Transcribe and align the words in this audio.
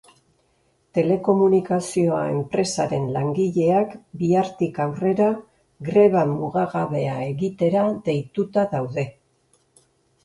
Telekomunikazioa 0.97 2.21
enpresaren 2.29 3.05
langileak 3.17 3.93
bihartik 4.23 4.81
aurrera 4.87 5.29
greba 5.91 6.25
mugagabea 6.33 7.21
egitera 7.31 7.87
deituta 8.11 8.69
daude. 8.77 9.09